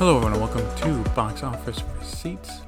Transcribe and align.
Hello, 0.00 0.16
everyone, 0.16 0.32
and 0.32 0.40
welcome 0.40 0.76
to 1.04 1.10
Box 1.10 1.42
Office 1.42 1.82
Receipts. 1.98 2.62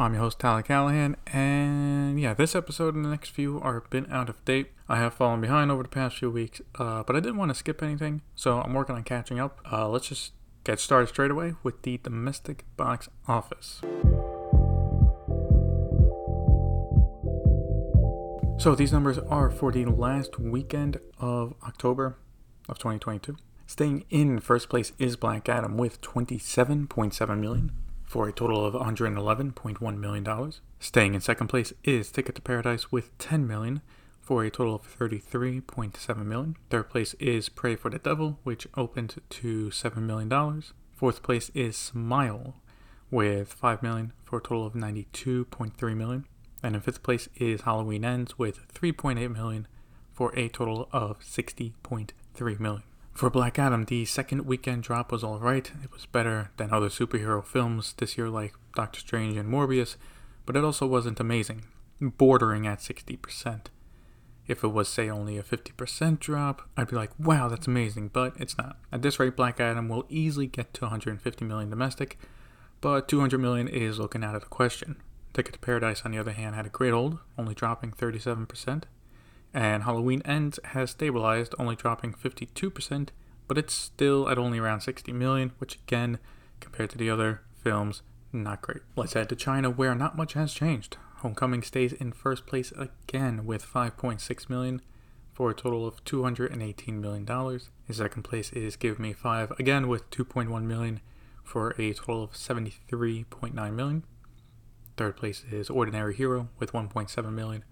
I'm 0.00 0.14
your 0.14 0.22
host, 0.24 0.40
Tyler 0.40 0.62
Callahan, 0.62 1.16
and 1.28 2.20
yeah, 2.20 2.34
this 2.34 2.56
episode 2.56 2.96
and 2.96 3.04
the 3.04 3.08
next 3.08 3.30
few 3.30 3.60
are 3.60 3.76
a 3.76 3.88
bit 3.88 4.10
out 4.10 4.28
of 4.28 4.44
date. 4.44 4.72
I 4.88 4.96
have 4.96 5.14
fallen 5.14 5.40
behind 5.40 5.70
over 5.70 5.84
the 5.84 5.88
past 5.88 6.16
few 6.16 6.28
weeks, 6.28 6.60
uh, 6.74 7.04
but 7.04 7.14
I 7.14 7.20
didn't 7.20 7.36
want 7.36 7.50
to 7.50 7.54
skip 7.54 7.84
anything, 7.84 8.22
so 8.34 8.60
I'm 8.60 8.74
working 8.74 8.96
on 8.96 9.04
catching 9.04 9.38
up. 9.38 9.60
Uh, 9.70 9.88
let's 9.88 10.08
just 10.08 10.32
get 10.64 10.80
started 10.80 11.06
straight 11.06 11.30
away 11.30 11.54
with 11.62 11.82
the 11.82 11.98
domestic 11.98 12.64
box 12.76 13.08
office. 13.28 13.80
So 18.58 18.74
these 18.74 18.92
numbers 18.92 19.18
are 19.18 19.52
for 19.52 19.70
the 19.70 19.84
last 19.84 20.40
weekend 20.40 20.98
of 21.20 21.54
October 21.62 22.16
of 22.68 22.78
2022. 22.78 23.36
Staying 23.72 24.04
in 24.10 24.38
first 24.38 24.68
place 24.68 24.92
is 24.98 25.16
Black 25.16 25.48
Adam 25.48 25.78
with 25.78 26.02
27.7 26.02 27.38
million 27.38 27.72
for 28.04 28.28
a 28.28 28.32
total 28.32 28.66
of 28.66 28.74
111.1 28.74 29.96
million 29.96 30.22
dollars. 30.22 30.60
Staying 30.78 31.14
in 31.14 31.22
second 31.22 31.46
place 31.46 31.72
is 31.82 32.10
Ticket 32.10 32.34
to 32.34 32.42
Paradise 32.42 32.92
with 32.92 33.16
10 33.16 33.46
million 33.46 33.80
for 34.20 34.44
a 34.44 34.50
total 34.50 34.74
of 34.74 34.82
33.7 34.82 36.16
million. 36.26 36.56
Third 36.68 36.90
place 36.90 37.14
is 37.14 37.48
Prey 37.48 37.74
for 37.74 37.88
the 37.88 37.98
Devil, 37.98 38.38
which 38.42 38.68
opened 38.76 39.14
to 39.30 39.70
7 39.70 40.06
million 40.06 40.28
dollars. 40.28 40.74
Fourth 40.94 41.22
place 41.22 41.50
is 41.54 41.74
Smile 41.74 42.56
with 43.10 43.54
5 43.54 43.82
million 43.82 44.12
for 44.22 44.36
a 44.36 44.42
total 44.42 44.66
of 44.66 44.74
92.3 44.74 45.96
million. 45.96 46.26
And 46.62 46.74
in 46.74 46.82
fifth 46.82 47.02
place 47.02 47.30
is 47.36 47.62
Halloween 47.62 48.04
Ends 48.04 48.38
with 48.38 48.70
3.8 48.74 49.32
million 49.32 49.66
for 50.12 50.30
a 50.38 50.50
total 50.50 50.90
of 50.92 51.20
60.3 51.20 52.60
million. 52.60 52.82
For 53.14 53.30
Black 53.30 53.58
Adam, 53.58 53.84
the 53.84 54.04
second 54.04 54.46
weekend 54.46 54.82
drop 54.82 55.12
was 55.12 55.22
alright. 55.22 55.70
It 55.84 55.92
was 55.92 56.06
better 56.06 56.50
than 56.56 56.72
other 56.72 56.88
superhero 56.88 57.44
films 57.44 57.94
this 57.98 58.16
year, 58.16 58.28
like 58.28 58.54
Doctor 58.74 59.00
Strange 59.00 59.36
and 59.36 59.48
Morbius, 59.52 59.96
but 60.46 60.56
it 60.56 60.64
also 60.64 60.86
wasn't 60.86 61.20
amazing, 61.20 61.64
bordering 62.00 62.66
at 62.66 62.78
60%. 62.80 63.66
If 64.48 64.64
it 64.64 64.68
was, 64.68 64.88
say, 64.88 65.08
only 65.08 65.38
a 65.38 65.42
50% 65.42 66.18
drop, 66.18 66.68
I'd 66.76 66.88
be 66.88 66.96
like, 66.96 67.10
wow, 67.18 67.48
that's 67.48 67.68
amazing, 67.68 68.08
but 68.08 68.34
it's 68.40 68.58
not. 68.58 68.76
At 68.90 69.02
this 69.02 69.20
rate, 69.20 69.36
Black 69.36 69.60
Adam 69.60 69.88
will 69.88 70.06
easily 70.08 70.46
get 70.46 70.74
to 70.74 70.84
150 70.86 71.44
million 71.44 71.70
domestic, 71.70 72.18
but 72.80 73.08
200 73.08 73.38
million 73.38 73.68
is 73.68 74.00
looking 74.00 74.24
out 74.24 74.34
of 74.34 74.40
the 74.40 74.48
question. 74.48 74.96
Ticket 75.32 75.52
to 75.54 75.58
Paradise, 75.60 76.02
on 76.04 76.10
the 76.10 76.18
other 76.18 76.32
hand, 76.32 76.56
had 76.56 76.66
a 76.66 76.70
great 76.70 76.92
hold, 76.92 77.18
only 77.38 77.54
dropping 77.54 77.92
37% 77.92 78.84
and 79.54 79.82
Halloween 79.82 80.22
Ends 80.24 80.58
has 80.64 80.90
stabilized, 80.90 81.54
only 81.58 81.76
dropping 81.76 82.14
52%, 82.14 83.08
but 83.48 83.58
it's 83.58 83.74
still 83.74 84.28
at 84.28 84.38
only 84.38 84.58
around 84.58 84.80
60 84.80 85.12
million, 85.12 85.52
which 85.58 85.76
again, 85.76 86.18
compared 86.60 86.90
to 86.90 86.98
the 86.98 87.10
other 87.10 87.42
films, 87.62 88.02
not 88.32 88.62
great. 88.62 88.82
Let's 88.96 89.12
head 89.12 89.28
to 89.28 89.36
China, 89.36 89.70
where 89.70 89.94
not 89.94 90.16
much 90.16 90.32
has 90.32 90.54
changed. 90.54 90.96
Homecoming 91.16 91.62
stays 91.62 91.92
in 91.92 92.12
first 92.12 92.46
place 92.46 92.72
again 92.72 93.44
with 93.44 93.64
5.6 93.64 94.50
million 94.50 94.80
for 95.32 95.50
a 95.50 95.54
total 95.54 95.86
of 95.86 96.02
218 96.04 97.00
million 97.00 97.24
dollars. 97.24 97.70
In 97.88 97.94
second 97.94 98.22
place 98.22 98.52
is 98.52 98.76
Give 98.76 98.98
Me 98.98 99.12
Five, 99.12 99.50
again 99.52 99.86
with 99.86 100.10
2.1 100.10 100.62
million 100.64 101.00
for 101.44 101.74
a 101.78 101.92
total 101.92 102.24
of 102.24 102.32
73.9 102.32 103.74
million. 103.74 104.04
Third 104.96 105.16
place 105.16 105.44
is 105.50 105.70
Ordinary 105.70 106.14
Hero 106.14 106.48
with 106.58 106.72
1.7 106.72 107.32
million 107.32 107.64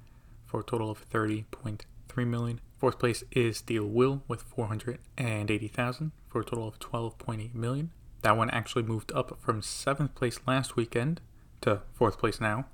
for 0.50 0.60
a 0.60 0.64
total 0.64 0.90
of 0.90 1.08
30.3 1.08 2.26
million. 2.26 2.60
Fourth 2.76 2.98
place 2.98 3.22
is 3.30 3.58
Steel 3.58 3.86
Will 3.86 4.22
with 4.26 4.42
480,000 4.42 6.12
for 6.28 6.40
a 6.40 6.44
total 6.44 6.66
of 6.66 6.78
12.8 6.80 7.54
million. 7.54 7.90
That 8.22 8.36
one 8.36 8.50
actually 8.50 8.82
moved 8.82 9.12
up 9.12 9.38
from 9.40 9.62
seventh 9.62 10.14
place 10.16 10.40
last 10.46 10.74
weekend 10.74 11.20
to 11.60 11.82
fourth 11.92 12.18
place 12.18 12.40
now. 12.40 12.66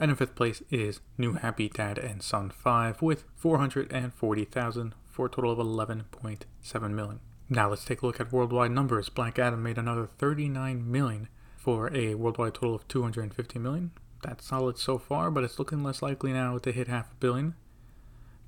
And 0.00 0.10
in 0.10 0.16
fifth 0.16 0.34
place 0.34 0.62
is 0.70 1.00
New 1.16 1.34
Happy 1.34 1.68
Dad 1.68 1.98
and 1.98 2.22
Son 2.22 2.50
5 2.50 3.00
with 3.00 3.24
440,000 3.36 4.94
for 5.06 5.26
a 5.26 5.30
total 5.30 5.52
of 5.52 5.58
11.7 5.58 6.90
million. 6.90 7.20
Now 7.48 7.70
let's 7.70 7.84
take 7.84 8.02
a 8.02 8.06
look 8.06 8.20
at 8.20 8.32
worldwide 8.32 8.72
numbers. 8.72 9.08
Black 9.08 9.38
Adam 9.38 9.62
made 9.62 9.78
another 9.78 10.06
39 10.18 10.90
million 10.90 11.28
for 11.56 11.94
a 11.94 12.14
worldwide 12.14 12.54
total 12.54 12.74
of 12.74 12.88
250 12.88 13.58
million 13.58 13.92
that's 14.22 14.46
solid 14.46 14.78
so 14.78 14.98
far, 14.98 15.30
but 15.30 15.44
it's 15.44 15.58
looking 15.58 15.82
less 15.82 16.02
likely 16.02 16.32
now 16.32 16.58
to 16.58 16.72
hit 16.72 16.88
half 16.88 17.12
a 17.12 17.14
billion. 17.16 17.54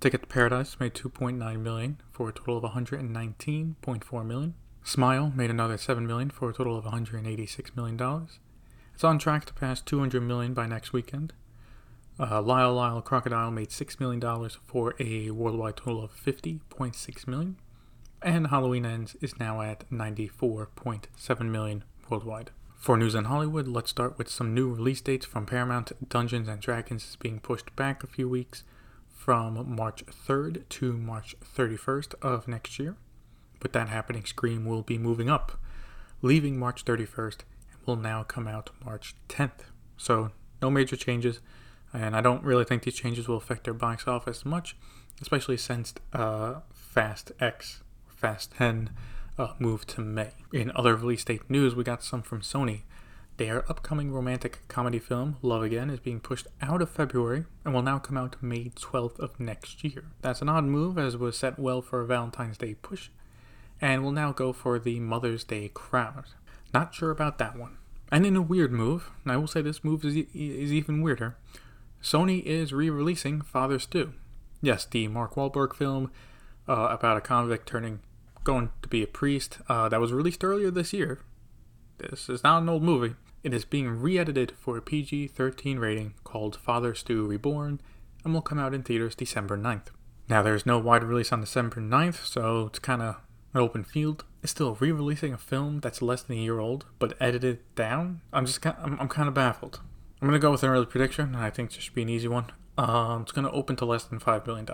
Ticket 0.01 0.23
to 0.23 0.29
Paradise 0.29 0.81
made 0.81 0.95
2.9 0.95 1.61
million 1.61 2.01
for 2.11 2.29
a 2.29 2.33
total 2.33 2.57
of 2.57 2.65
119.4 2.65 4.27
million. 4.27 4.55
Smile 4.83 5.33
made 5.37 5.51
another 5.51 5.77
7 5.77 6.07
million 6.07 6.31
for 6.31 6.49
a 6.49 6.55
total 6.55 6.77
of 6.77 6.85
186 6.85 7.77
million 7.77 7.97
dollars. 7.97 8.39
It's 8.95 9.05
on 9.05 9.19
track 9.19 9.45
to 9.47 9.55
pass 9.55 9.81
200 9.81 10.21
million 10.21 10.55
by 10.55 10.67
next 10.67 10.93
weekend. 10.93 11.33
Uh, 12.19 12.43
Lyle 12.43 12.75
Lyle 12.75 13.01
Crocodile 13.01 13.51
made 13.51 13.71
$6 13.71 13.99
million 13.99 14.21
for 14.67 14.95
a 14.99 15.31
worldwide 15.31 15.79
total 15.79 16.05
of 16.05 16.13
50.6 16.13 17.27
million. 17.27 17.57
And 18.21 18.49
Halloween 18.49 18.85
Ends 18.85 19.17
is 19.23 19.39
now 19.39 19.63
at 19.63 19.89
94.7 19.91 21.41
million 21.49 21.85
worldwide. 22.11 22.51
For 22.81 22.97
news 22.97 23.15
in 23.15 23.25
Hollywood, 23.25 23.69
let's 23.69 23.91
start 23.91 24.17
with 24.17 24.31
some 24.31 24.55
new 24.55 24.73
release 24.73 25.03
dates 25.03 25.27
from 25.27 25.45
Paramount. 25.45 25.93
Dungeons 26.09 26.49
and 26.49 26.63
Dragons 26.63 27.11
is 27.11 27.17
being 27.17 27.39
pushed 27.39 27.77
back 27.77 28.03
a 28.03 28.07
few 28.07 28.27
weeks 28.27 28.65
from 29.07 29.77
March 29.77 30.03
3rd 30.07 30.67
to 30.71 30.95
March 30.95 31.37
31st 31.45 32.15
of 32.23 32.49
next 32.49 32.79
year. 32.79 32.97
With 33.63 33.75
that 33.75 33.91
happening, 33.91 34.25
Scream 34.25 34.65
will 34.65 34.81
be 34.81 34.97
moving 34.97 35.29
up, 35.29 35.61
leaving 36.23 36.59
March 36.59 36.87
31st 36.87 37.41
and 37.71 37.87
will 37.87 37.97
now 37.97 38.23
come 38.23 38.49
out 38.49 38.71
March 38.83 39.15
10th. 39.29 39.61
So, 39.99 40.31
no 40.63 40.71
major 40.71 40.97
changes, 40.97 41.41
and 41.93 42.17
I 42.17 42.23
don't 42.23 42.43
really 42.43 42.65
think 42.65 42.85
these 42.85 42.95
changes 42.95 43.29
will 43.29 43.37
affect 43.37 43.65
their 43.65 43.75
box 43.75 44.09
office 44.09 44.47
much, 44.47 44.75
especially 45.21 45.59
since 45.59 45.93
uh, 46.15 46.61
Fast 46.73 47.31
X, 47.41 47.83
Fast 48.09 48.53
10 48.53 48.89
uh, 49.39 49.55
to 49.87 50.01
May. 50.01 50.33
In 50.53 50.73
other 50.75 50.97
release 50.97 51.25
date 51.25 51.49
news, 51.49 51.75
we 51.75 51.85
got 51.85 52.03
some 52.03 52.23
from 52.23 52.41
Sony. 52.41 52.83
Their 53.37 53.65
upcoming 53.71 54.13
romantic 54.13 54.61
comedy 54.69 54.99
film, 54.99 55.39
Love 55.41 55.63
Again, 55.63 55.89
is 55.89 55.99
being 55.99 56.21
pushed 56.21 56.47
out 56.61 56.83
of 56.83 56.91
February 56.91 57.47
and 57.65 57.73
will 57.73 57.83
now 57.83 57.99
come 57.99 58.19
out 58.19 58.37
May 58.43 58.71
12th 58.71 59.19
of 59.19 59.41
next 59.41 59.83
year. 59.83 60.05
That's 60.21 60.43
an 60.43 60.51
odd 60.51 60.65
move 60.65 60.99
as 60.99 61.15
it 61.15 61.21
was 61.21 61.39
set 61.39 61.59
well 61.59 61.81
for 61.81 62.03
a 62.03 62.07
Valentine's 62.07 62.59
Day 62.59 62.75
push, 62.75 63.09
and 63.81 64.03
will 64.03 64.13
now 64.13 64.33
go 64.33 64.53
for 64.53 64.79
the 64.79 65.01
Mother's 65.01 65.45
Day 65.45 65.71
crowd. 65.73 66.25
Not 66.75 66.95
sure 66.95 67.11
about 67.11 67.39
that 67.39 67.57
one. 67.57 67.79
And 68.13 68.27
in 68.27 68.37
a 68.37 68.43
weird 68.43 68.73
move, 68.73 69.11
I 69.25 69.37
will 69.37 69.47
say 69.47 69.63
this 69.63 69.85
move 69.85 70.05
is, 70.05 70.17
is 70.17 70.73
even 70.73 71.01
weirder, 71.01 71.37
Sony 72.03 72.43
is 72.43 72.73
re 72.73 72.91
releasing 72.91 73.41
Father 73.41 73.79
Stu. 73.79 74.13
Yes, 74.63 74.85
the 74.85 75.09
Mark 75.09 75.35
Wahlberg 75.35 75.75
film 75.75 76.11
uh, 76.69 76.89
about 76.91 77.17
a 77.17 77.21
convict 77.21 77.67
turning 77.67 78.01
going 78.45 78.71
to 78.83 78.89
be 78.89 79.03
a 79.03 79.07
priest 79.07 79.59
uh, 79.69 79.89
that 79.89 80.01
was 80.01 80.13
released 80.13 80.45
earlier 80.45 80.71
this 80.71 80.93
year. 80.93 81.21
This 81.99 82.29
is 82.29 82.43
not 82.43 82.63
an 82.63 82.69
old 82.69 82.83
movie. 82.83 83.15
It 83.43 83.55
is 83.55 83.65
being 83.65 84.01
re 84.01 84.19
edited 84.19 84.53
for 84.59 84.77
a 84.77 84.83
PG 84.83 85.29
13 85.29 85.79
rating 85.79 86.15
called 86.25 86.57
Father 86.57 86.95
Stu 86.95 87.27
Reborn 87.27 87.81
and 88.25 88.35
will 88.35 88.43
come 88.43 88.59
out 88.59 88.75
in 88.75 88.83
theaters 88.83 89.15
December 89.15 89.57
9th. 89.57 89.89
Now, 90.29 90.43
there's 90.43 90.67
no 90.67 90.79
wide 90.79 91.03
release 91.03 91.33
on 91.33 91.41
December 91.41 91.81
9th, 91.81 92.27
so 92.27 92.67
it's 92.67 92.79
kind 92.79 93.03
of 93.03 93.17
an 93.53 93.61
open 93.61 93.83
field. 93.83 94.25
It's 94.43 94.53
still 94.53 94.77
re 94.77 94.93
releasing 94.93 95.33
a 95.33 95.39
film 95.39 95.81
that's 95.81 96.03
less 96.03 96.23
than 96.23 96.37
a 96.37 96.41
year 96.41 96.59
old, 96.59 96.87
but 96.99 97.17
edited 97.21 97.59
down? 97.75 98.21
I'm 98.33 98.47
just 98.47 98.63
kind 98.63 98.77
I'm, 98.81 98.99
I'm 99.01 99.09
kind 99.09 99.29
of 99.29 99.35
baffled. 99.35 99.81
I'm 100.21 100.29
going 100.29 100.39
to 100.39 100.43
go 100.43 100.51
with 100.51 100.63
an 100.63 100.71
early 100.71 100.87
prediction, 100.87 101.35
and 101.35 101.37
I 101.39 101.51
think 101.51 101.71
this 101.71 101.83
should 101.83 101.95
be 101.95 102.03
an 102.03 102.11
easy 102.11 102.29
one. 102.29 102.53
Um, 102.77 103.23
it's 103.23 103.33
going 103.33 103.47
to 103.47 103.53
open 103.53 103.77
to 103.77 103.85
less 103.85 104.05
than 104.05 104.21
$5 104.21 104.45
billion. 104.45 104.69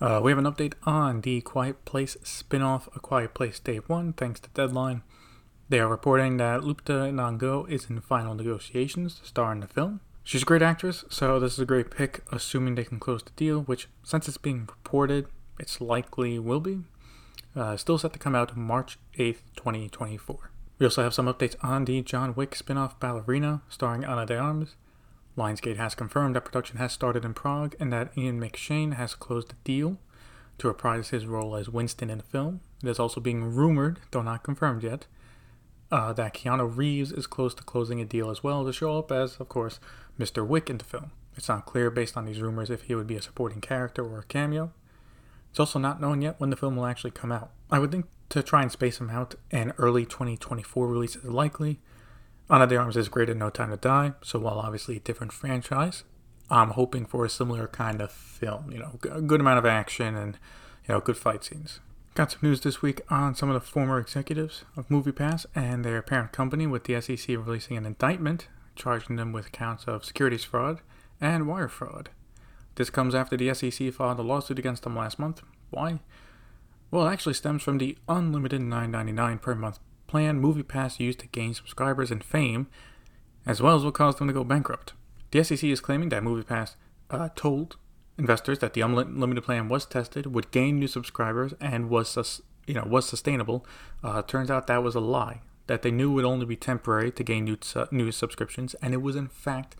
Uh, 0.00 0.20
we 0.22 0.30
have 0.30 0.38
an 0.38 0.44
update 0.44 0.74
on 0.84 1.22
the 1.22 1.40
Quiet 1.40 1.84
Place 1.84 2.16
spin 2.22 2.62
off, 2.62 2.88
A 2.94 3.00
Quiet 3.00 3.34
Place 3.34 3.58
Day 3.58 3.78
1, 3.78 4.12
thanks 4.12 4.38
to 4.38 4.48
Deadline. 4.50 5.02
They 5.68 5.80
are 5.80 5.88
reporting 5.88 6.36
that 6.36 6.60
Lupita 6.60 7.12
Nyong'o 7.12 7.68
is 7.68 7.90
in 7.90 8.00
final 8.00 8.34
negotiations 8.34 9.18
to 9.18 9.26
star 9.26 9.50
in 9.50 9.58
the 9.58 9.66
film. 9.66 10.00
She's 10.22 10.42
a 10.42 10.46
great 10.46 10.62
actress, 10.62 11.04
so 11.10 11.40
this 11.40 11.54
is 11.54 11.58
a 11.58 11.66
great 11.66 11.90
pick, 11.90 12.20
assuming 12.30 12.76
they 12.76 12.84
can 12.84 13.00
close 13.00 13.24
the 13.24 13.32
deal, 13.34 13.62
which, 13.62 13.88
since 14.04 14.28
it's 14.28 14.38
being 14.38 14.68
reported, 14.68 15.26
it's 15.58 15.80
likely 15.80 16.38
will 16.38 16.60
be. 16.60 16.84
Uh, 17.56 17.76
still 17.76 17.98
set 17.98 18.12
to 18.12 18.20
come 18.20 18.36
out 18.36 18.56
March 18.56 19.00
8th, 19.18 19.42
2024. 19.56 20.52
We 20.78 20.86
also 20.86 21.02
have 21.02 21.14
some 21.14 21.26
updates 21.26 21.56
on 21.60 21.86
the 21.86 22.02
John 22.02 22.36
Wick 22.36 22.54
spin 22.54 22.76
off 22.76 23.00
Ballerina, 23.00 23.62
starring 23.68 24.04
Ana 24.04 24.26
de 24.26 24.38
Armas. 24.38 24.76
Lionsgate 25.38 25.76
has 25.76 25.94
confirmed 25.94 26.34
that 26.36 26.44
production 26.44 26.78
has 26.78 26.92
started 26.92 27.24
in 27.24 27.32
Prague 27.32 27.76
and 27.78 27.92
that 27.92 28.16
Ian 28.18 28.40
McShane 28.40 28.94
has 28.94 29.14
closed 29.14 29.52
a 29.52 29.56
deal 29.64 29.96
to 30.58 30.66
reprise 30.66 31.10
his 31.10 31.26
role 31.26 31.54
as 31.54 31.68
Winston 31.68 32.10
in 32.10 32.18
the 32.18 32.24
film. 32.24 32.60
It 32.82 32.88
is 32.88 32.98
also 32.98 33.20
being 33.20 33.54
rumored, 33.54 34.00
though 34.10 34.22
not 34.22 34.42
confirmed 34.42 34.82
yet, 34.82 35.06
uh, 35.92 36.12
that 36.14 36.34
Keanu 36.34 36.76
Reeves 36.76 37.12
is 37.12 37.26
close 37.26 37.54
to 37.54 37.62
closing 37.62 38.00
a 38.00 38.04
deal 38.04 38.30
as 38.30 38.42
well 38.42 38.64
to 38.64 38.72
show 38.72 38.98
up 38.98 39.12
as, 39.12 39.36
of 39.36 39.48
course, 39.48 39.78
Mr. 40.18 40.46
Wick 40.46 40.68
in 40.68 40.78
the 40.78 40.84
film. 40.84 41.12
It's 41.36 41.48
not 41.48 41.66
clear 41.66 41.88
based 41.90 42.16
on 42.16 42.24
these 42.24 42.42
rumors 42.42 42.68
if 42.68 42.82
he 42.82 42.96
would 42.96 43.06
be 43.06 43.16
a 43.16 43.22
supporting 43.22 43.60
character 43.60 44.04
or 44.04 44.18
a 44.18 44.24
cameo. 44.24 44.72
It's 45.50 45.60
also 45.60 45.78
not 45.78 46.00
known 46.00 46.20
yet 46.20 46.34
when 46.38 46.50
the 46.50 46.56
film 46.56 46.74
will 46.74 46.84
actually 46.84 47.12
come 47.12 47.30
out. 47.30 47.52
I 47.70 47.78
would 47.78 47.92
think 47.92 48.06
to 48.30 48.42
try 48.42 48.62
and 48.62 48.72
space 48.72 48.98
them 48.98 49.10
out, 49.10 49.36
an 49.52 49.72
early 49.78 50.04
2024 50.04 50.86
release 50.88 51.14
is 51.16 51.24
likely. 51.24 51.78
Ana 52.50 52.66
de 52.66 52.76
Armas 52.76 52.96
is 52.96 53.10
great 53.10 53.28
at 53.28 53.36
No 53.36 53.50
Time 53.50 53.70
to 53.70 53.76
Die, 53.76 54.12
so 54.22 54.38
while 54.38 54.58
obviously 54.58 54.96
a 54.96 55.00
different 55.00 55.32
franchise, 55.32 56.04
I'm 56.48 56.70
hoping 56.70 57.04
for 57.04 57.24
a 57.24 57.28
similar 57.28 57.68
kind 57.68 58.00
of 58.00 58.10
film. 58.10 58.72
You 58.72 58.78
know, 58.78 58.98
a 59.10 59.20
good 59.20 59.40
amount 59.40 59.58
of 59.58 59.66
action 59.66 60.16
and 60.16 60.38
you 60.86 60.94
know 60.94 61.00
good 61.00 61.18
fight 61.18 61.44
scenes. 61.44 61.80
Got 62.14 62.32
some 62.32 62.40
news 62.42 62.62
this 62.62 62.80
week 62.80 63.02
on 63.10 63.34
some 63.34 63.50
of 63.50 63.54
the 63.54 63.60
former 63.60 63.98
executives 63.98 64.64
of 64.76 64.88
MoviePass 64.88 65.44
and 65.54 65.84
their 65.84 66.00
parent 66.00 66.32
company, 66.32 66.66
with 66.66 66.84
the 66.84 66.98
SEC 67.00 67.28
releasing 67.28 67.76
an 67.76 67.84
indictment 67.84 68.48
charging 68.74 69.16
them 69.16 69.32
with 69.32 69.52
counts 69.52 69.84
of 69.84 70.04
securities 70.04 70.44
fraud 70.44 70.80
and 71.20 71.46
wire 71.46 71.68
fraud. 71.68 72.10
This 72.76 72.90
comes 72.90 73.14
after 73.14 73.36
the 73.36 73.52
SEC 73.52 73.92
filed 73.92 74.20
a 74.20 74.22
lawsuit 74.22 74.58
against 74.58 74.84
them 74.84 74.96
last 74.96 75.18
month. 75.18 75.42
Why? 75.70 76.00
Well, 76.90 77.06
it 77.06 77.12
actually 77.12 77.34
stems 77.34 77.62
from 77.62 77.78
the 77.78 77.98
unlimited 78.08 78.62
$9.99 78.62 79.42
per 79.42 79.54
month 79.54 79.80
plan 80.08 80.42
MoviePass 80.42 80.98
used 80.98 81.20
to 81.20 81.28
gain 81.28 81.54
subscribers 81.54 82.10
and 82.10 82.24
fame, 82.24 82.66
as 83.46 83.62
well 83.62 83.76
as 83.76 83.84
what 83.84 83.94
caused 83.94 84.18
them 84.18 84.26
to 84.26 84.34
go 84.34 84.42
bankrupt. 84.42 84.94
The 85.30 85.44
SEC 85.44 85.62
is 85.62 85.80
claiming 85.80 86.08
that 86.08 86.22
MoviePass 86.22 86.74
uh, 87.10 87.28
told 87.36 87.76
investors 88.18 88.58
that 88.58 88.74
the 88.74 88.80
unlimited 88.80 89.44
plan 89.44 89.68
was 89.68 89.86
tested, 89.86 90.26
would 90.26 90.50
gain 90.50 90.78
new 90.78 90.88
subscribers, 90.88 91.54
and 91.60 91.88
was 91.88 92.08
sus- 92.08 92.42
you 92.66 92.74
know 92.74 92.84
was 92.84 93.08
sustainable. 93.08 93.64
Uh, 94.02 94.22
turns 94.22 94.50
out 94.50 94.66
that 94.66 94.82
was 94.82 94.94
a 94.94 95.00
lie. 95.00 95.40
That 95.68 95.82
they 95.82 95.90
knew 95.90 96.10
would 96.12 96.24
only 96.24 96.46
be 96.46 96.56
temporary 96.56 97.12
to 97.12 97.22
gain 97.22 97.44
new 97.44 97.56
su- 97.60 97.86
new 97.90 98.10
subscriptions, 98.10 98.74
and 98.82 98.92
it 98.92 99.02
was 99.02 99.16
in 99.16 99.28
fact 99.28 99.76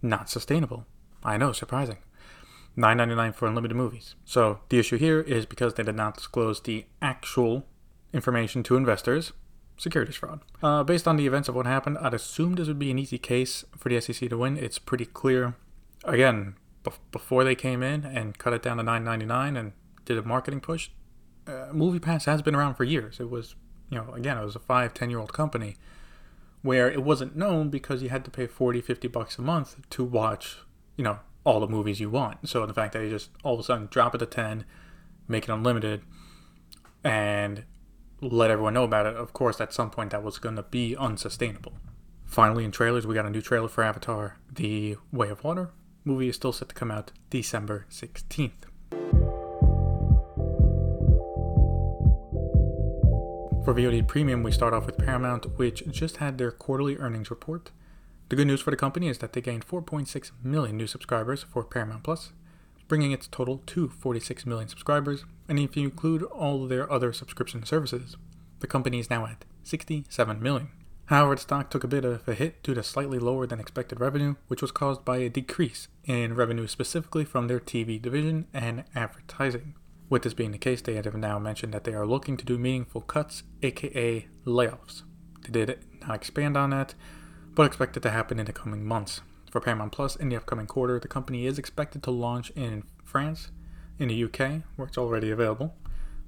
not 0.00 0.30
sustainable. 0.30 0.86
I 1.22 1.36
know, 1.36 1.52
surprising. 1.52 1.98
$9.99 2.76 3.34
for 3.36 3.46
unlimited 3.46 3.76
movies. 3.76 4.16
So 4.24 4.60
the 4.68 4.78
issue 4.78 4.98
here 4.98 5.20
is 5.20 5.46
because 5.46 5.74
they 5.74 5.84
did 5.84 5.94
not 5.94 6.16
disclose 6.16 6.60
the 6.60 6.86
actual 7.00 7.66
information 8.12 8.62
to 8.64 8.76
investors, 8.76 9.32
securities 9.76 10.16
fraud. 10.16 10.40
Uh, 10.62 10.82
based 10.82 11.06
on 11.08 11.16
the 11.16 11.26
events 11.26 11.48
of 11.48 11.54
what 11.54 11.66
happened, 11.66 11.98
I'd 11.98 12.14
assume 12.14 12.54
this 12.54 12.68
would 12.68 12.78
be 12.78 12.90
an 12.90 12.98
easy 12.98 13.18
case 13.18 13.64
for 13.76 13.88
the 13.88 14.00
SEC 14.00 14.28
to 14.28 14.38
win. 14.38 14.56
It's 14.56 14.78
pretty 14.78 15.06
clear. 15.06 15.54
Again, 16.04 16.54
before 17.10 17.44
they 17.44 17.54
came 17.54 17.82
in 17.82 18.04
and 18.04 18.38
cut 18.38 18.52
it 18.52 18.62
down 18.62 18.76
to 18.76 18.82
9.99 18.82 19.58
and 19.58 19.72
did 20.04 20.18
a 20.18 20.22
marketing 20.22 20.60
push, 20.60 20.90
uh, 21.46 21.68
MoviePass 21.72 22.24
has 22.24 22.42
been 22.42 22.54
around 22.54 22.74
for 22.74 22.84
years. 22.84 23.20
It 23.20 23.30
was, 23.30 23.54
you 23.90 23.98
know, 23.98 24.12
again, 24.14 24.38
it 24.38 24.44
was 24.44 24.56
a 24.56 24.60
five, 24.60 24.94
ten 24.94 25.10
year 25.10 25.18
old 25.18 25.32
company 25.32 25.76
where 26.62 26.90
it 26.90 27.02
wasn't 27.02 27.36
known 27.36 27.68
because 27.68 28.02
you 28.02 28.08
had 28.08 28.24
to 28.24 28.30
pay 28.30 28.46
40, 28.46 28.80
50 28.80 29.08
bucks 29.08 29.38
a 29.38 29.42
month 29.42 29.76
to 29.90 30.02
watch, 30.02 30.58
you 30.96 31.04
know, 31.04 31.18
all 31.44 31.60
the 31.60 31.68
movies 31.68 32.00
you 32.00 32.08
want. 32.08 32.48
So 32.48 32.64
the 32.64 32.72
fact 32.72 32.94
that 32.94 33.02
you 33.04 33.10
just 33.10 33.30
all 33.42 33.54
of 33.54 33.60
a 33.60 33.62
sudden 33.62 33.88
drop 33.90 34.14
it 34.14 34.18
to 34.18 34.26
10, 34.26 34.64
make 35.28 35.44
it 35.44 35.50
unlimited, 35.50 36.02
and 37.02 37.64
let 38.20 38.50
everyone 38.50 38.74
know 38.74 38.84
about 38.84 39.06
it, 39.06 39.16
of 39.16 39.32
course, 39.32 39.60
at 39.60 39.72
some 39.72 39.90
point 39.90 40.10
that 40.10 40.22
was 40.22 40.38
going 40.38 40.56
to 40.56 40.62
be 40.62 40.96
unsustainable. 40.96 41.74
Finally, 42.24 42.64
in 42.64 42.70
trailers, 42.70 43.06
we 43.06 43.14
got 43.14 43.26
a 43.26 43.30
new 43.30 43.42
trailer 43.42 43.68
for 43.68 43.84
Avatar 43.84 44.38
The 44.52 44.96
Way 45.12 45.28
of 45.28 45.44
Water. 45.44 45.70
Movie 46.04 46.28
is 46.28 46.36
still 46.36 46.52
set 46.52 46.68
to 46.68 46.74
come 46.74 46.90
out 46.90 47.12
December 47.30 47.86
16th. 47.90 48.64
For 53.64 53.72
VOD 53.72 54.06
Premium, 54.06 54.42
we 54.42 54.52
start 54.52 54.74
off 54.74 54.84
with 54.84 54.98
Paramount, 54.98 55.58
which 55.58 55.82
just 55.90 56.18
had 56.18 56.36
their 56.36 56.50
quarterly 56.50 56.98
earnings 56.98 57.30
report. 57.30 57.70
The 58.28 58.36
good 58.36 58.46
news 58.46 58.60
for 58.60 58.70
the 58.70 58.76
company 58.76 59.08
is 59.08 59.18
that 59.18 59.32
they 59.32 59.40
gained 59.40 59.66
4.6 59.66 60.30
million 60.42 60.76
new 60.76 60.86
subscribers 60.86 61.44
for 61.44 61.64
Paramount 61.64 62.02
Plus, 62.02 62.32
bringing 62.88 63.12
its 63.12 63.26
total 63.26 63.62
to 63.66 63.88
46 63.88 64.44
million 64.44 64.68
subscribers, 64.68 65.24
and 65.48 65.58
if 65.58 65.76
you 65.76 65.84
include 65.84 66.22
all 66.22 66.66
their 66.66 66.90
other 66.90 67.12
subscription 67.12 67.64
services, 67.64 68.16
the 68.60 68.66
company 68.66 68.98
is 68.98 69.10
now 69.10 69.26
at 69.26 69.44
67 69.62 70.42
million. 70.42 70.70
However, 71.06 71.34
the 71.34 71.42
stock 71.42 71.70
took 71.70 71.84
a 71.84 71.88
bit 71.88 72.04
of 72.04 72.26
a 72.26 72.34
hit 72.34 72.62
due 72.62 72.74
to 72.74 72.82
slightly 72.82 73.18
lower 73.18 73.46
than 73.46 73.60
expected 73.60 74.00
revenue, 74.00 74.36
which 74.48 74.62
was 74.62 74.70
caused 74.70 75.04
by 75.04 75.18
a 75.18 75.28
decrease 75.28 75.88
in 76.04 76.34
revenue 76.34 76.66
specifically 76.66 77.24
from 77.24 77.46
their 77.46 77.60
TV 77.60 78.00
division 78.00 78.46
and 78.54 78.84
advertising. 78.94 79.74
With 80.08 80.22
this 80.22 80.34
being 80.34 80.52
the 80.52 80.58
case, 80.58 80.80
they 80.80 80.94
have 80.94 81.14
now 81.14 81.38
mentioned 81.38 81.74
that 81.74 81.84
they 81.84 81.94
are 81.94 82.06
looking 82.06 82.36
to 82.38 82.44
do 82.44 82.56
meaningful 82.56 83.02
cuts, 83.02 83.42
aka 83.62 84.26
layoffs. 84.46 85.02
They 85.42 85.66
did 85.66 85.78
not 86.00 86.14
expand 86.14 86.56
on 86.56 86.70
that, 86.70 86.94
but 87.54 87.66
expect 87.66 87.96
it 87.96 88.00
to 88.04 88.10
happen 88.10 88.38
in 88.38 88.46
the 88.46 88.52
coming 88.52 88.84
months. 88.84 89.20
For 89.50 89.60
Paramount 89.60 89.92
Plus, 89.92 90.16
in 90.16 90.30
the 90.30 90.36
upcoming 90.36 90.66
quarter, 90.66 90.98
the 90.98 91.08
company 91.08 91.46
is 91.46 91.58
expected 91.58 92.02
to 92.02 92.10
launch 92.10 92.50
in 92.50 92.84
France, 93.04 93.50
in 93.98 94.08
the 94.08 94.24
UK, 94.24 94.62
where 94.76 94.88
it's 94.88 94.98
already 94.98 95.30
available. 95.30 95.74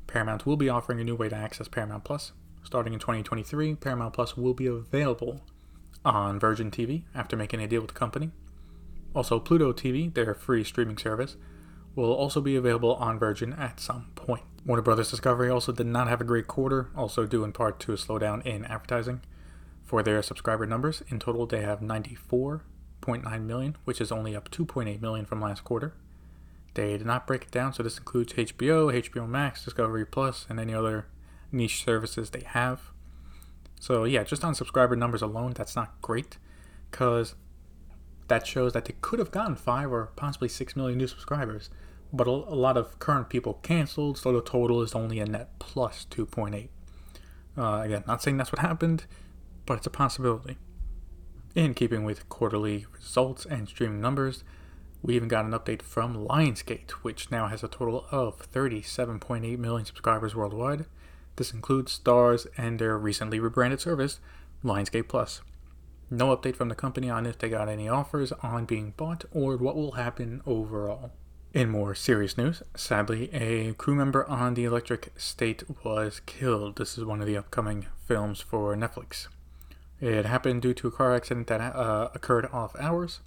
Paramount 0.07 0.47
will 0.47 0.57
be 0.57 0.69
offering 0.69 1.01
a 1.01 1.05
new 1.05 1.17
way 1.17 1.29
to 1.29 1.37
access 1.37 1.69
Paramount 1.69 2.05
Plus, 2.05 2.33
Starting 2.67 2.93
in 2.93 2.99
2023, 2.99 3.77
Paramount 3.77 4.13
Plus 4.13 4.37
will 4.37 4.53
be 4.53 4.67
available 4.67 5.41
on 6.05 6.41
Virgin 6.41 6.69
TV 6.69 7.05
after 7.15 7.37
making 7.37 7.61
a 7.61 7.69
deal 7.69 7.81
with 7.81 7.93
the 7.93 7.97
company. 7.97 8.33
Also, 9.15 9.39
Pluto 9.39 9.73
TV, 9.73 10.13
their 10.13 10.35
free 10.35 10.65
streaming 10.65 10.99
service, 10.99 11.37
will 11.95 12.13
also 12.13 12.41
be 12.41 12.57
available 12.57 12.97
on 12.97 13.21
Virgin 13.21 13.53
at 13.53 13.79
some 13.79 14.07
point. 14.17 14.43
Warner 14.65 14.83
Brothers 14.83 15.13
Discovery 15.13 15.49
also 15.49 15.71
did 15.71 15.87
not 15.87 16.09
have 16.09 16.21
a 16.21 16.25
great 16.25 16.49
quarter, 16.49 16.91
also 16.97 17.25
due 17.25 17.45
in 17.45 17.53
part 17.53 17.79
to 17.81 17.93
a 17.93 17.97
slowdown 17.97 18.45
in 18.45 18.65
advertising. 18.65 19.21
For 19.85 20.03
their 20.03 20.21
subscriber 20.21 20.67
numbers, 20.67 21.05
in 21.07 21.21
total 21.21 21.47
they 21.47 21.63
have 21.63 21.79
94.9 21.79 23.43
million, 23.43 23.77
which 23.85 24.01
is 24.01 24.11
only 24.11 24.35
up 24.35 24.51
2.8 24.51 25.01
million 25.01 25.25
from 25.25 25.41
last 25.41 25.63
quarter. 25.63 25.95
They 26.77 26.99
did 26.99 27.07
not 27.07 27.27
break 27.27 27.45
it 27.45 27.51
down, 27.51 27.73
so 27.73 27.83
this 27.83 27.97
includes 27.97 28.35
HBO, 28.35 28.93
HBO 28.93 29.27
Max, 29.27 29.65
Discovery 29.65 30.05
Plus, 30.05 30.45
and 30.51 30.61
any 30.61 30.75
other 30.75 31.07
niche 31.51 31.83
services 31.83 32.29
they 32.29 32.43
have. 32.43 32.93
So 33.81 34.05
yeah, 34.05 34.25
just 34.25 34.45
on 34.45 34.55
subscriber 34.55 34.95
numbers 34.95 35.23
alone, 35.23 35.55
that's 35.57 35.75
not 35.75 35.99
great 36.03 36.37
because 36.91 37.35
that 38.29 38.47
shows 38.47 38.75
that 38.75 38.85
they 38.85 38.95
could 39.01 39.19
have 39.19 39.31
gotten 39.31 39.57
five 39.57 39.91
or 39.91 40.11
possibly 40.17 40.49
six 40.49 40.77
million 40.77 40.99
new 40.99 41.07
subscribers, 41.07 41.71
but 42.13 42.27
a, 42.27 42.31
lot 42.31 42.77
of 42.77 42.99
current 42.99 43.31
people 43.31 43.55
canceled, 43.63 44.19
so 44.19 44.31
the 44.31 44.43
total 44.43 44.83
is 44.83 44.95
only 44.95 45.19
a 45.19 45.25
net 45.25 45.59
plus 45.59 46.07
2.8. 46.11 46.69
Uh, 47.57 47.83
again, 47.83 48.05
not 48.07 48.23
saying 48.23 48.37
that's 48.37 48.53
what 48.53 48.59
happened, 48.59 49.07
but 49.65 49.79
it's 49.79 49.87
a 49.87 49.91
possibility. 49.91 50.59
In 51.55 51.73
keeping 51.73 52.05
with 52.05 52.29
quarterly 52.29 52.85
results 52.93 53.47
and 53.47 53.67
streaming 53.67 54.03
numbers, 54.03 54.45
we 55.07 55.17
even 55.17 55.29
got 55.29 55.45
an 55.45 55.53
update 55.53 55.83
from 55.83 56.27
Lionsgate, 56.27 56.91
which 57.03 57.31
now 57.31 57.47
has 57.47 57.63
a 57.63 57.69
total 57.69 58.07
of 58.11 58.53
37.8 58.53 59.59
million 59.59 59.87
subscribers 59.87 60.35
worldwide 60.35 60.85
this 61.37 61.53
includes 61.53 61.99
Starz 61.99 62.47
and 62.57 62.79
their 62.79 62.99
recently 62.99 63.39
rebranded 63.39 63.81
service, 63.81 64.21
Lionsgate 64.65 65.09
Plus. 65.09 65.43
No 66.11 66.35
update 66.35 66.57
from 66.57 66.69
the 66.69 66.75
company 66.75 67.11
on 67.11 67.27
if 67.27 67.39
they 67.39 67.49
got 67.49 67.69
any 67.69 67.89
offers 67.89 68.33
on 68.43 68.65
being 68.65 68.95
bought 68.97 69.25
or 69.33 69.57
what 69.57 69.77
will 69.77 69.93
happen 69.93 70.41
overall. 70.47 71.13
In 71.53 71.71
more 71.71 71.95
serious 71.95 72.37
news, 72.37 72.63
sadly, 72.75 73.33
a 73.33 73.73
crew 73.75 73.95
member 73.95 74.29
on 74.29 74.55
the 74.55 74.65
Electric 74.65 75.13
State 75.17 75.63
was 75.85 76.21
killed. 76.21 76.77
This 76.77 76.99
is 76.99 77.05
one 77.05 77.21
of 77.21 77.27
the 77.27 77.37
upcoming 77.37 77.87
films 78.07 78.41
for 78.41 78.75
Netflix. 78.77 79.29
It 80.01 80.27
happened 80.27 80.63
due 80.63 80.75
to 80.75 80.89
a 80.89 80.91
car 80.91 81.15
accident 81.15 81.47
that 81.47 81.61
uh, 81.61 82.11
occurred 82.15 82.47
off 82.53 82.77
hours. 82.79 83.21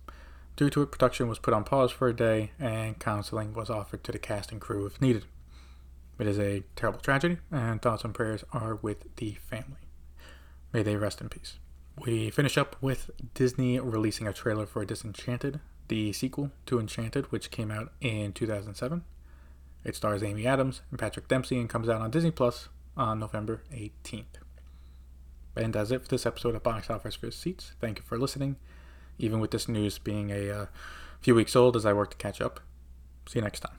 Due 0.60 0.70
to 0.70 0.82
it, 0.82 0.92
production 0.92 1.30
was 1.30 1.39
put 1.39 1.54
on 1.54 1.63
pause 1.63 1.89
for 1.89 2.10
a 2.10 2.13
day 2.13 2.51
and 2.60 3.00
counseling 3.00 3.54
was 3.54 3.70
offered 3.70 4.04
to 4.04 4.12
the 4.12 4.20
cast 4.20 4.51
and 4.51 4.60
crew 4.60 4.86
if 4.86 5.00
needed. 5.00 5.24
It 6.20 6.28
is 6.28 6.38
a 6.38 6.66
terrible 6.75 7.00
tragedy, 7.00 7.38
and 7.50 7.82
thoughts 7.82 8.04
and 8.04 8.13
prayers 8.13 8.44
are 8.51 8.75
with 8.75 9.16
the 9.16 9.36
family. 9.36 9.88
May 10.74 10.84
they 10.84 10.98
rest 10.98 11.22
in 11.22 11.30
peace. 11.30 11.60
We 11.98 12.30
finish 12.30 12.58
up 12.58 12.75
with 12.82 13.10
Disney 13.34 13.80
releasing 13.80 14.28
a 14.28 14.34
trailer 14.34 14.66
for 14.66 14.84
Disenchanted, 14.84 15.62
the 15.88 16.12
sequel 16.12 16.51
to 16.66 16.78
Enchanted, 16.78 17.32
which 17.32 17.51
came 17.51 17.72
out 17.72 17.94
in 18.01 18.34
2007. 18.34 19.06
It 19.86 19.96
stars 19.96 20.24
Amy 20.24 20.46
Adams 20.46 20.82
and 20.89 21.00
Patrick 21.00 21.30
Dempsey 21.30 21.58
and 21.58 21.70
comes 21.70 21.88
out 21.88 22.01
on 22.01 22.12
Disney 22.12 22.32
Plus 22.32 22.68
on 22.98 23.18
November 23.18 23.63
18th. 23.74 24.42
And 25.56 25.72
that's 25.72 25.92
it 25.92 26.01
for 26.01 26.10
this 26.10 26.25
episode 26.25 26.56
of 26.56 26.63
Box 26.63 26.89
Office 26.89 27.24
Receipts. 27.24 27.75
Thank 27.80 28.00
you 28.00 28.04
for 28.06 28.18
listening. 28.18 28.58
Even 29.20 29.40
with 29.40 29.52
this 29.52 29.68
news 29.68 30.00
being 30.00 30.32
a 30.32 30.50
uh, 30.50 30.66
few 31.22 31.36
weeks 31.36 31.56
old 31.56 31.76
as 31.76 31.86
I 31.86 31.94
work 31.94 32.12
to 32.12 32.18
catch 32.18 32.42
up. 32.42 32.60
See 33.28 33.38
you 33.38 33.44
next 33.44 33.60
time. 33.60 33.76